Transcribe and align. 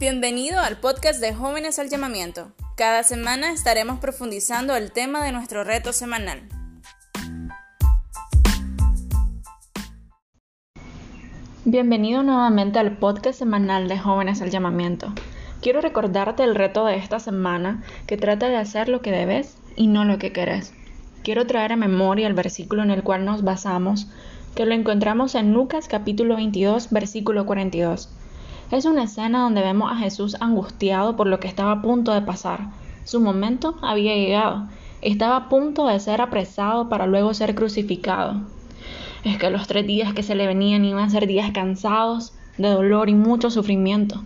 Bienvenido 0.00 0.58
al 0.60 0.78
podcast 0.78 1.20
de 1.20 1.34
Jóvenes 1.34 1.78
al 1.78 1.90
Llamamiento. 1.90 2.52
Cada 2.74 3.02
semana 3.02 3.52
estaremos 3.52 3.98
profundizando 3.98 4.74
el 4.74 4.92
tema 4.92 5.22
de 5.22 5.30
nuestro 5.30 5.62
reto 5.62 5.92
semanal. 5.92 6.40
Bienvenido 11.66 12.22
nuevamente 12.22 12.78
al 12.78 12.96
podcast 12.96 13.38
semanal 13.38 13.88
de 13.88 13.98
Jóvenes 13.98 14.40
al 14.40 14.48
Llamamiento. 14.48 15.12
Quiero 15.60 15.82
recordarte 15.82 16.44
el 16.44 16.54
reto 16.54 16.86
de 16.86 16.96
esta 16.96 17.20
semana 17.20 17.82
que 18.06 18.16
trata 18.16 18.48
de 18.48 18.56
hacer 18.56 18.88
lo 18.88 19.02
que 19.02 19.10
debes 19.10 19.58
y 19.76 19.88
no 19.88 20.06
lo 20.06 20.18
que 20.18 20.32
querés. 20.32 20.72
Quiero 21.22 21.46
traer 21.46 21.74
a 21.74 21.76
memoria 21.76 22.26
el 22.26 22.32
versículo 22.32 22.82
en 22.82 22.90
el 22.90 23.02
cual 23.02 23.26
nos 23.26 23.44
basamos, 23.44 24.08
que 24.54 24.64
lo 24.64 24.72
encontramos 24.72 25.34
en 25.34 25.52
Lucas 25.52 25.88
capítulo 25.88 26.36
22, 26.36 26.88
versículo 26.88 27.44
42. 27.44 28.08
Es 28.70 28.84
una 28.84 29.02
escena 29.02 29.42
donde 29.42 29.62
vemos 29.62 29.90
a 29.90 29.96
Jesús 29.96 30.36
angustiado 30.38 31.16
por 31.16 31.26
lo 31.26 31.40
que 31.40 31.48
estaba 31.48 31.72
a 31.72 31.82
punto 31.82 32.12
de 32.12 32.22
pasar. 32.22 32.68
Su 33.02 33.20
momento 33.20 33.74
había 33.82 34.14
llegado. 34.14 34.68
Estaba 35.02 35.36
a 35.36 35.48
punto 35.48 35.88
de 35.88 35.98
ser 35.98 36.20
apresado 36.20 36.88
para 36.88 37.08
luego 37.08 37.34
ser 37.34 37.56
crucificado. 37.56 38.42
Es 39.24 39.38
que 39.38 39.50
los 39.50 39.66
tres 39.66 39.88
días 39.88 40.14
que 40.14 40.22
se 40.22 40.36
le 40.36 40.46
venían 40.46 40.84
iban 40.84 41.02
a 41.02 41.10
ser 41.10 41.26
días 41.26 41.50
cansados, 41.50 42.32
de 42.58 42.68
dolor 42.68 43.08
y 43.08 43.14
mucho 43.14 43.50
sufrimiento. 43.50 44.22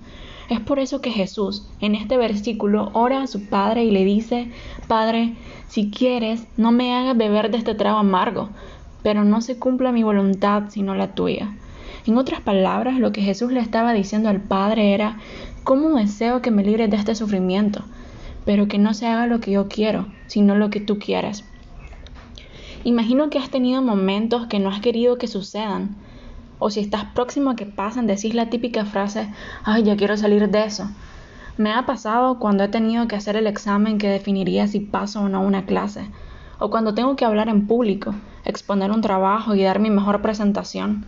Es 0.50 0.60
por 0.60 0.78
eso 0.78 1.00
que 1.00 1.10
Jesús 1.10 1.66
en 1.80 1.94
este 1.94 2.18
versículo 2.18 2.90
ora 2.92 3.22
a 3.22 3.26
su 3.26 3.46
Padre 3.46 3.84
y 3.84 3.90
le 3.90 4.04
dice, 4.04 4.50
Padre, 4.88 5.36
si 5.68 5.90
quieres, 5.90 6.46
no 6.58 6.70
me 6.70 6.94
hagas 6.94 7.16
beber 7.16 7.50
de 7.50 7.56
este 7.56 7.74
trago 7.74 7.96
amargo, 7.96 8.50
pero 9.02 9.24
no 9.24 9.40
se 9.40 9.58
cumpla 9.58 9.90
mi 9.90 10.02
voluntad 10.02 10.64
sino 10.68 10.94
la 10.94 11.14
tuya. 11.14 11.54
En 12.06 12.18
otras 12.18 12.42
palabras, 12.42 12.98
lo 12.98 13.12
que 13.12 13.22
Jesús 13.22 13.50
le 13.50 13.60
estaba 13.60 13.94
diciendo 13.94 14.28
al 14.28 14.42
Padre 14.42 14.92
era, 14.92 15.16
¿cómo 15.62 15.96
deseo 15.96 16.42
que 16.42 16.50
me 16.50 16.62
libres 16.62 16.90
de 16.90 16.98
este 16.98 17.14
sufrimiento? 17.14 17.82
Pero 18.44 18.68
que 18.68 18.76
no 18.76 18.92
se 18.92 19.06
haga 19.06 19.26
lo 19.26 19.40
que 19.40 19.52
yo 19.52 19.68
quiero, 19.68 20.06
sino 20.26 20.54
lo 20.54 20.68
que 20.68 20.80
tú 20.80 20.98
quieras. 20.98 21.44
Imagino 22.84 23.30
que 23.30 23.38
has 23.38 23.48
tenido 23.48 23.80
momentos 23.80 24.46
que 24.48 24.58
no 24.58 24.68
has 24.68 24.82
querido 24.82 25.16
que 25.16 25.28
sucedan, 25.28 25.96
o 26.58 26.68
si 26.68 26.80
estás 26.80 27.04
próximo 27.14 27.50
a 27.50 27.56
que 27.56 27.64
pasen, 27.64 28.06
decís 28.06 28.34
la 28.34 28.50
típica 28.50 28.84
frase, 28.84 29.30
ay, 29.64 29.84
ya 29.84 29.96
quiero 29.96 30.18
salir 30.18 30.50
de 30.50 30.64
eso. 30.64 30.90
Me 31.56 31.72
ha 31.72 31.86
pasado 31.86 32.38
cuando 32.38 32.64
he 32.64 32.68
tenido 32.68 33.08
que 33.08 33.16
hacer 33.16 33.36
el 33.36 33.46
examen 33.46 33.96
que 33.96 34.10
definiría 34.10 34.66
si 34.66 34.80
paso 34.80 35.22
o 35.22 35.28
no 35.30 35.40
una 35.40 35.64
clase, 35.64 36.10
o 36.58 36.68
cuando 36.68 36.92
tengo 36.92 37.16
que 37.16 37.24
hablar 37.24 37.48
en 37.48 37.66
público, 37.66 38.14
exponer 38.44 38.90
un 38.90 39.00
trabajo 39.00 39.54
y 39.54 39.62
dar 39.62 39.78
mi 39.78 39.88
mejor 39.88 40.20
presentación, 40.20 41.06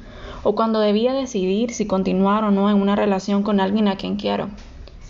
o 0.48 0.54
cuando 0.54 0.78
debía 0.78 1.12
decidir 1.12 1.72
si 1.72 1.88
continuar 1.88 2.44
o 2.44 2.52
no 2.52 2.70
en 2.70 2.80
una 2.80 2.94
relación 2.94 3.42
con 3.42 3.58
alguien 3.58 3.88
a 3.88 3.96
quien 3.96 4.14
quiero, 4.14 4.48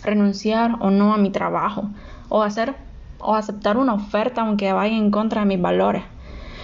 renunciar 0.03 0.77
o 0.79 0.89
no 0.89 1.13
a 1.13 1.17
mi 1.17 1.29
trabajo, 1.29 1.91
o 2.27 2.41
hacer 2.41 2.73
o 3.19 3.35
aceptar 3.35 3.77
una 3.77 3.93
oferta 3.93 4.41
aunque 4.41 4.73
vaya 4.73 4.97
en 4.97 5.11
contra 5.11 5.41
de 5.41 5.47
mis 5.47 5.61
valores. 5.61 6.01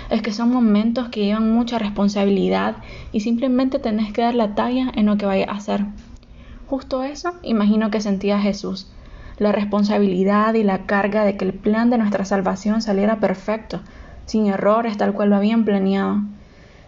Es 0.10 0.24
que 0.24 0.34
son 0.34 0.52
momentos 0.52 1.10
que 1.10 1.24
llevan 1.24 1.54
mucha 1.54 1.78
responsabilidad 1.78 2.78
y 3.12 3.20
simplemente 3.20 3.78
tenés 3.78 4.12
que 4.12 4.24
dar 4.24 4.34
la 4.34 4.56
talla 4.56 4.92
en 4.96 5.06
lo 5.06 5.18
que 5.18 5.28
vayas 5.28 5.50
a 5.50 5.58
hacer. 5.58 5.86
Justo 6.66 7.04
eso 7.04 7.34
imagino 7.44 7.92
que 7.92 8.02
sentía 8.02 8.40
Jesús, 8.40 8.92
la 9.38 9.52
responsabilidad 9.52 10.56
y 10.56 10.64
la 10.64 10.88
carga 10.88 11.26
de 11.26 11.38
que 11.38 11.46
el 11.46 11.54
plan 11.54 11.92
de 11.92 12.00
nuestra 12.00 12.26
salvación 12.26 12.82
saliera 12.82 13.20
perfecto, 13.20 13.82
sin 14.26 14.48
errores 14.48 14.98
tal 14.98 15.14
cual 15.14 15.30
lo 15.30 15.36
habían 15.36 15.64
planeado. 15.64 16.22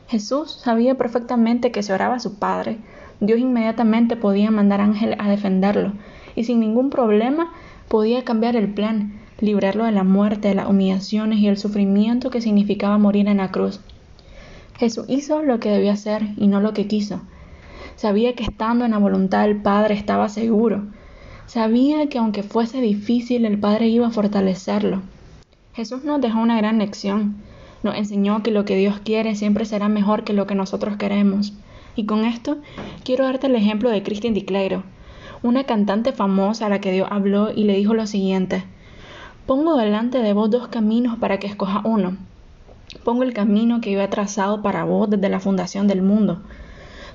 Jesús 0.08 0.52
sabía 0.64 0.96
perfectamente 0.96 1.72
que 1.72 1.82
si 1.82 1.92
oraba 1.92 2.16
a 2.16 2.20
su 2.20 2.38
Padre, 2.38 2.78
Dios 3.20 3.40
inmediatamente 3.40 4.16
podía 4.16 4.52
mandar 4.52 4.82
ángel 4.82 5.16
a 5.18 5.30
defenderlo 5.30 5.94
y 6.36 6.44
sin 6.44 6.60
ningún 6.60 6.90
problema 6.90 7.52
podía 7.88 8.24
cambiar 8.24 8.56
el 8.56 8.72
plan, 8.74 9.20
librarlo 9.40 9.84
de 9.86 9.92
la 9.92 10.04
muerte, 10.04 10.50
de 10.50 10.56
las 10.56 10.70
humillaciones 10.70 11.40
y 11.40 11.48
el 11.48 11.58
sufrimiento 11.58 12.30
que 12.30 12.42
significaba 12.42 12.98
morir 12.98 13.28
en 13.28 13.38
la 13.38 13.52
cruz. 13.52 13.80
Jesús 14.78 15.06
hizo 15.08 15.42
lo 15.42 15.60
que 15.60 15.70
debía 15.70 15.94
hacer 15.94 16.28
y 16.38 16.48
no 16.48 16.60
lo 16.60 16.74
que 16.74 16.88
quiso. 16.88 17.22
Sabía 17.96 18.36
que 18.36 18.44
estando 18.44 18.86
en 18.86 18.92
la 18.92 18.98
voluntad 18.98 19.44
del 19.44 19.62
Padre 19.62 19.96
estaba 19.96 20.30
seguro. 20.30 20.84
Sabía 21.48 22.10
que 22.10 22.18
aunque 22.18 22.44
fuese 22.44 22.82
difícil, 22.82 23.46
el 23.46 23.58
Padre 23.58 23.88
iba 23.88 24.08
a 24.08 24.12
fortalecerlo. 24.12 25.02
Jesús 25.74 26.04
nos 26.04 26.22
dejó 26.22 26.40
una 26.40 26.58
gran 26.58 26.80
lección 26.80 27.36
nos 27.86 27.96
enseñó 27.96 28.42
que 28.42 28.50
lo 28.50 28.66
que 28.66 28.76
Dios 28.76 29.00
quiere 29.00 29.36
siempre 29.36 29.64
será 29.64 29.90
mejor 29.90 30.24
que 30.24 30.34
lo 30.34 30.48
que 30.48 30.56
nosotros 30.56 30.98
queremos. 30.98 31.54
Y 31.96 32.08
con 32.08 32.26
esto 32.26 32.58
quiero 33.04 33.26
darte 33.26 33.46
el 33.46 33.56
ejemplo 33.56 33.92
de 33.92 34.02
Christine 34.02 34.34
Di 34.34 34.46
una 35.44 35.66
cantante 35.66 36.12
famosa 36.12 36.66
a 36.66 36.70
la 36.70 36.82
que 36.82 36.92
Dios 36.92 37.08
habló 37.12 37.52
y 37.52 37.64
le 37.66 37.76
dijo 37.76 37.94
lo 37.94 38.08
siguiente: 38.08 38.64
Pongo 39.46 39.78
delante 39.78 40.18
de 40.18 40.34
vos 40.34 40.50
dos 40.50 40.68
caminos 40.70 41.20
para 41.20 41.38
que 41.38 41.46
escoja 41.46 41.84
uno. 41.86 42.18
Pongo 43.04 43.22
el 43.22 43.34
camino 43.34 43.82
que 43.82 43.92
yo 43.92 44.02
he 44.02 44.08
trazado 44.08 44.64
para 44.64 44.84
vos 44.84 45.08
desde 45.08 45.30
la 45.30 45.40
fundación 45.40 45.88
del 45.88 46.02
mundo, 46.02 46.42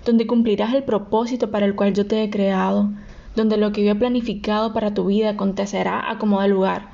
donde 0.04 0.28
cumplirás 0.28 0.72
el 0.72 0.84
propósito 0.84 1.50
para 1.50 1.66
el 1.66 1.74
cual 1.74 1.94
yo 1.94 2.06
te 2.06 2.22
he 2.22 2.30
creado, 2.30 2.90
donde 3.34 3.56
lo 3.56 3.72
que 3.72 3.84
yo 3.84 3.90
he 3.90 3.96
planificado 3.96 4.72
para 4.72 4.94
tu 4.94 5.06
vida 5.06 5.30
acontecerá 5.30 6.08
a 6.08 6.18
como 6.18 6.40
de 6.40 6.46
lugar, 6.46 6.90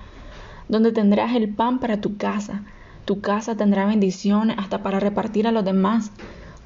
donde 0.71 0.93
tendrás 0.93 1.37
el 1.37 1.51
pan 1.51 1.79
para 1.79 2.01
tu 2.01 2.17
casa, 2.17 2.63
tu 3.07 3.21
casa 3.21 3.57
tendrá 3.57 3.87
bendición 3.87 4.51
hasta 4.51 4.83
para 4.83 5.01
repartir 5.01 5.47
a 5.47 5.53
los 5.53 5.65
demás. 5.65 6.11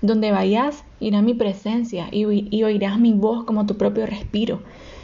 Donde 0.03 0.33
vayas, 0.33 0.84
irá 0.99 1.21
mi 1.21 1.34
presencia 1.34 2.09
y, 2.11 2.25
oirás 2.25 2.99
mi 2.99 3.12
voz 3.12 3.45
como 3.45 3.67
tu 3.67 3.77
propio 3.77 4.06
respiro, 4.06 4.62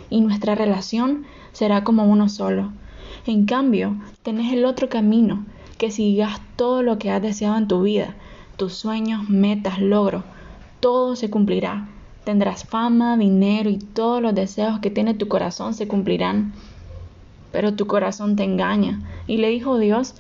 y 0.09 0.23
nuestra 0.23 0.55
relación 0.55 1.25
será 1.53 1.85
como 1.85 2.05
uno 2.05 2.31
solo. 2.31 2.73
En 3.27 3.45
cambio, 3.45 3.97
tenés 4.23 4.53
el 4.55 4.65
otro 4.65 4.89
camino, 4.89 5.45
que 5.77 5.91
sigas 5.91 6.41
todo 6.57 6.83
lo 6.83 6.99
que 6.99 7.11
has 7.11 7.21
deseado 7.21 7.59
en 7.59 7.69
tu 7.69 7.83
vida, 7.83 8.17
tus 8.57 8.73
sueños, 8.73 9.29
metas, 9.29 9.79
logros, 9.79 10.25
todo 10.81 11.17
se 11.17 11.29
cumplirá. 11.29 11.89
Tendrás 12.25 12.65
fama, 12.65 13.19
dinero 13.19 13.69
y 13.69 13.77
todos 13.77 14.23
los 14.23 14.35
deseos 14.35 14.81
que 14.81 14.91
tiene 14.91 15.13
tu 15.13 15.29
corazón 15.29 15.75
se 15.75 15.87
cumplirán. 15.87 16.55
Pero 17.53 17.75
tu 17.75 17.87
corazón 17.87 18.37
te 18.37 18.45
engaña. 18.45 19.01
Y 19.27 19.37
le 19.37 19.49
dijo 19.49 19.79
Dios, 19.79 20.15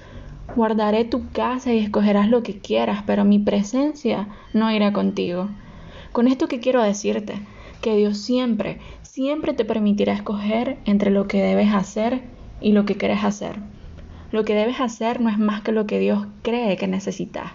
Guardaré 0.56 1.05
tu 1.05 1.28
casa 1.33 1.75
y 1.75 1.78
escogerás 1.81 2.31
lo 2.31 2.43
que 2.43 2.59
quieras, 2.59 3.03
pero 3.06 3.27
mi 3.27 3.39
presencia 3.39 4.27
no 4.55 4.72
irá 4.72 4.91
contigo. 4.91 5.50
Con 6.12 6.28
esto 6.28 6.49
que 6.49 6.61
quiero 6.61 6.83
decirte, 6.83 7.34
que 7.83 7.94
Dios 7.94 8.17
siempre, 8.17 8.78
siempre 9.03 9.53
te 9.53 9.66
permitirá 9.66 10.15
escoger 10.15 10.78
entre 10.87 11.11
lo 11.11 11.28
que 11.28 11.43
debes 11.43 11.75
hacer 11.75 12.22
y 12.62 12.72
lo 12.72 12.87
que 12.87 12.95
quieres 12.95 13.22
hacer. 13.22 13.56
Lo 14.33 14.47
que 14.47 14.55
debes 14.55 14.81
hacer 14.81 15.21
no 15.21 15.28
es 15.28 15.37
más 15.37 15.61
que 15.61 15.72
lo 15.72 15.87
que 15.87 15.99
Dios 15.99 16.27
cree 16.41 16.78
que 16.78 16.89
necesitas. 16.89 17.53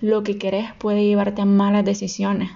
Lo 0.00 0.24
que 0.24 0.36
querés 0.36 0.72
puede 0.76 1.04
llevarte 1.04 1.42
a 1.42 1.44
malas 1.44 1.84
decisiones. 1.84 2.50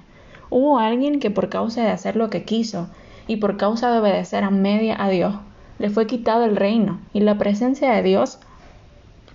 Hubo 0.51 0.81
alguien 0.81 1.21
que 1.21 1.31
por 1.31 1.51
causa 1.51 1.85
de 1.85 1.91
hacer 1.91 2.17
lo 2.17 2.31
que 2.31 2.43
quiso 2.43 2.89
y 3.29 3.37
por 3.37 3.57
causa 3.57 3.93
de 3.93 4.01
obedecer 4.01 4.43
a 4.43 4.51
media 4.51 5.01
a 5.01 5.09
Dios, 5.09 5.37
le 5.79 5.89
fue 5.89 6.09
quitado 6.09 6.45
el 6.45 6.57
reino 6.57 6.99
y 7.13 7.21
la 7.21 7.39
presencia 7.39 7.93
de 7.93 8.03
Dios 8.03 8.41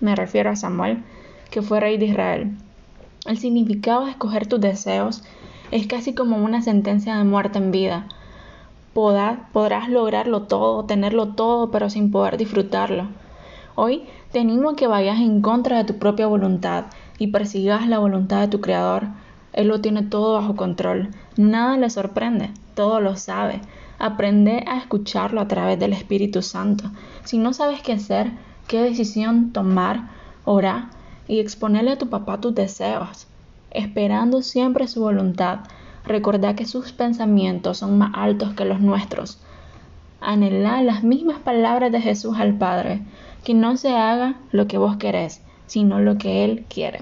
me 0.00 0.16
refiero 0.16 0.50
a 0.50 0.56
Samuel, 0.56 1.02
que 1.50 1.62
fue 1.62 1.80
rey 1.80 1.98
de 1.98 2.06
Israel. 2.06 2.56
El 3.26 3.38
significado 3.38 4.04
de 4.04 4.12
escoger 4.12 4.46
tus 4.46 4.60
deseos 4.60 5.22
es 5.70 5.86
casi 5.86 6.14
como 6.14 6.38
una 6.38 6.62
sentencia 6.62 7.16
de 7.16 7.24
muerte 7.24 7.58
en 7.58 7.70
vida. 7.70 8.06
podrás 8.92 9.88
lograrlo 9.88 10.42
todo, 10.42 10.84
tenerlo 10.84 11.34
todo, 11.34 11.70
pero 11.70 11.90
sin 11.90 12.10
poder 12.10 12.36
disfrutarlo. 12.36 13.08
Hoy 13.74 14.04
te 14.32 14.40
animo 14.40 14.70
a 14.70 14.76
que 14.76 14.86
vayas 14.86 15.20
en 15.20 15.42
contra 15.42 15.78
de 15.78 15.84
tu 15.84 15.98
propia 15.98 16.26
voluntad 16.26 16.86
y 17.18 17.28
persigas 17.28 17.86
la 17.86 17.98
voluntad 17.98 18.40
de 18.40 18.48
tu 18.48 18.60
Creador. 18.60 19.08
Él 19.52 19.68
lo 19.68 19.80
tiene 19.80 20.02
todo 20.02 20.34
bajo 20.34 20.56
control. 20.56 21.10
Nada 21.36 21.76
le 21.76 21.90
sorprende, 21.90 22.50
todo 22.74 23.00
lo 23.00 23.16
sabe. 23.16 23.60
Aprende 23.98 24.64
a 24.66 24.78
escucharlo 24.78 25.40
a 25.40 25.48
través 25.48 25.78
del 25.78 25.92
Espíritu 25.92 26.42
Santo. 26.42 26.90
Si 27.24 27.38
no 27.38 27.52
sabes 27.52 27.82
qué 27.82 27.92
hacer, 27.92 28.32
qué 28.70 28.82
decisión 28.82 29.50
tomar, 29.52 30.10
ora 30.44 30.90
y 31.26 31.40
exponerle 31.40 31.90
a 31.90 31.98
tu 31.98 32.08
papá 32.08 32.40
tus 32.40 32.54
deseos, 32.54 33.26
esperando 33.72 34.42
siempre 34.42 34.86
su 34.86 35.00
voluntad. 35.00 35.58
Recordá 36.04 36.54
que 36.54 36.66
sus 36.66 36.92
pensamientos 36.92 37.78
son 37.78 37.98
más 37.98 38.12
altos 38.14 38.54
que 38.54 38.64
los 38.64 38.80
nuestros. 38.80 39.40
Anhelá 40.20 40.82
las 40.82 41.02
mismas 41.02 41.40
palabras 41.40 41.90
de 41.90 42.00
Jesús 42.00 42.38
al 42.38 42.58
Padre, 42.58 43.02
que 43.42 43.54
no 43.54 43.76
se 43.76 43.96
haga 43.96 44.36
lo 44.52 44.68
que 44.68 44.78
vos 44.78 44.98
querés, 44.98 45.42
sino 45.66 45.98
lo 45.98 46.16
que 46.16 46.44
Él 46.44 46.64
quiere. 46.68 47.00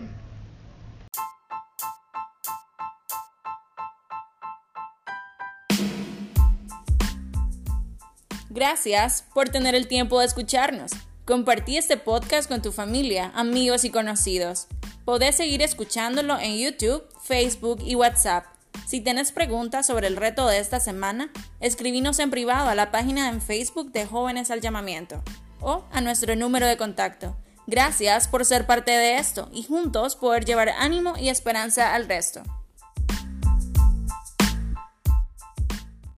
Gracias 8.48 9.26
por 9.34 9.50
tener 9.50 9.74
el 9.74 9.86
tiempo 9.86 10.18
de 10.20 10.24
escucharnos. 10.24 10.92
Compartí 11.28 11.76
este 11.76 11.98
podcast 11.98 12.48
con 12.48 12.62
tu 12.62 12.72
familia, 12.72 13.32
amigos 13.34 13.84
y 13.84 13.90
conocidos. 13.90 14.66
Podés 15.04 15.36
seguir 15.36 15.60
escuchándolo 15.60 16.38
en 16.38 16.56
YouTube, 16.56 17.04
Facebook 17.22 17.82
y 17.84 17.96
WhatsApp. 17.96 18.46
Si 18.86 19.02
tienes 19.02 19.30
preguntas 19.30 19.86
sobre 19.86 20.06
el 20.06 20.16
reto 20.16 20.46
de 20.46 20.58
esta 20.58 20.80
semana, 20.80 21.30
escribinos 21.60 22.18
en 22.18 22.30
privado 22.30 22.70
a 22.70 22.74
la 22.74 22.90
página 22.90 23.28
en 23.28 23.42
Facebook 23.42 23.92
de 23.92 24.06
Jóvenes 24.06 24.50
al 24.50 24.62
Llamamiento 24.62 25.22
o 25.60 25.84
a 25.92 26.00
nuestro 26.00 26.34
número 26.34 26.66
de 26.66 26.78
contacto. 26.78 27.36
Gracias 27.66 28.26
por 28.26 28.46
ser 28.46 28.64
parte 28.64 28.92
de 28.92 29.18
esto 29.18 29.50
y 29.52 29.64
juntos 29.64 30.16
poder 30.16 30.46
llevar 30.46 30.70
ánimo 30.78 31.12
y 31.18 31.28
esperanza 31.28 31.94
al 31.94 32.08
resto. 32.08 32.42